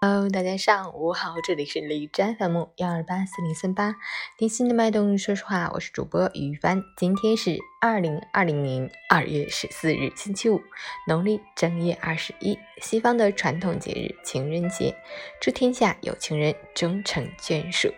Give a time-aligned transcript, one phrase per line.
[0.00, 3.96] Hello，大家上午好，这里是李斋 FM 幺二八四零三八，
[4.36, 5.18] 听心的脉动。
[5.18, 6.84] 说实话，我是主播于帆。
[6.96, 10.62] 今天是二零二零年二月十四日，星期五，
[11.08, 14.94] 农历正月二十一，西方的传统节日情人节，
[15.40, 17.92] 祝天下有情人终成眷属。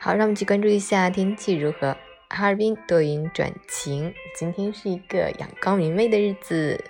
[0.00, 1.94] 好，让我们去关注一下天气如何。
[2.30, 6.82] 哈尔滨多云转晴，今天是一个阳光明媚的日子，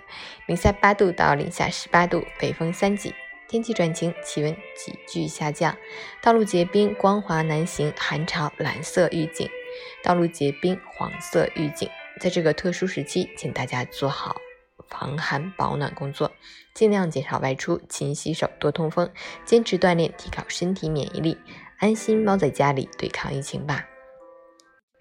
[0.45, 3.13] 零下八度到零下十八度，北风三级。
[3.47, 5.77] 天气转晴，气温急剧下降，
[6.21, 9.49] 道路结冰，光滑难行，寒潮蓝色预警，
[10.03, 11.89] 道路结冰黄色预警。
[12.19, 14.37] 在这个特殊时期，请大家做好
[14.89, 16.31] 防寒保暖工作，
[16.73, 19.11] 尽量减少外出，勤洗手，多通风，
[19.45, 21.37] 坚持锻炼，提高身体免疫力，
[21.79, 23.87] 安心猫在家里对抗疫情吧。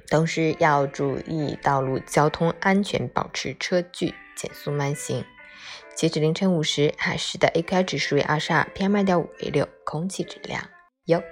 [0.09, 5.24] 同时要注意道路交通安全，保持车距，减速慢行。
[5.95, 10.69] 截止凌晨五时，海市的 AQI 指数为二十二，PM 二点五为六，空气质量
[11.05, 11.23] 优。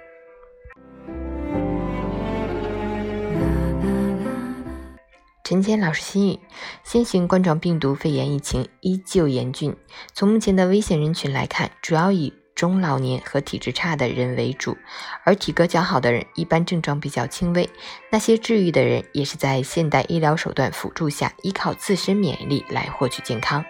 [5.43, 6.39] 陈谦老师心语：
[6.83, 9.75] 新型冠状病毒肺炎疫情依旧严峻，
[10.13, 14.77] 从目前的危险人群来看，主要以中老年和体质差的人为主，
[15.23, 17.67] 而体格较好的人一般症状比较轻微。
[18.11, 23.65] 那些治愈的人也是在现代医疗手段辅助下，依靠自身免疫力来获取健康。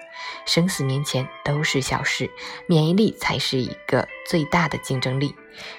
[0.46, 2.30] 生死面前都是小事，
[2.68, 5.34] 免疫力才是一个最大的竞争力。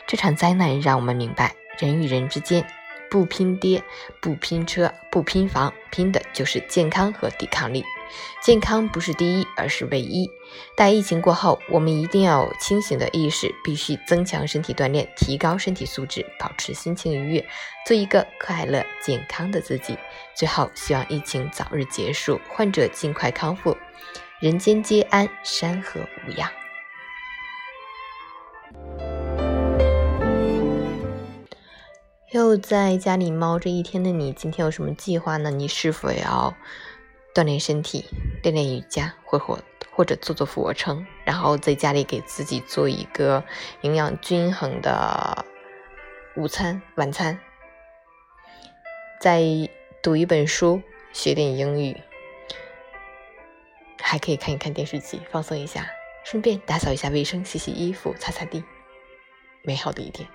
[0.07, 2.67] 这场灾难让我们明白，人与人之间。
[3.11, 3.85] 不拼爹，
[4.23, 7.85] 不拼车，不拼房，拼的就是健康和抵抗力。
[8.43, 10.31] 健康不是第一，而是唯一。
[10.77, 17.47] 待疫情过后，我们一定要有清醒的意识，必须增强身体锻炼，提高身体素质，保持心情愉悦，
[17.87, 19.97] 做一个快乐健康的自己。
[20.35, 23.77] 最后，希望疫情早日结束，患者尽快康复，
[24.41, 26.51] 人间皆安，山河无恙。
[32.31, 35.51] 又在家里猫着一天的你，今天有什么计划呢？
[35.51, 36.55] 你是否要
[37.35, 38.05] 锻炼身体，
[38.43, 39.59] 练练瑜伽，或或
[39.91, 43.43] 或者做做俯卧撑，然后在家里给自己做一个
[43.81, 45.45] 营养均衡的
[46.37, 47.39] 午餐、晚餐，
[49.21, 49.43] 再
[50.03, 50.83] 读一本书，
[51.13, 51.97] 学点英语，
[54.01, 55.87] 还可以看一看电视剧，放松一下，
[56.25, 58.63] 顺便打扫一下卫生，洗洗衣服，擦擦地，
[59.63, 60.29] 美好的一天。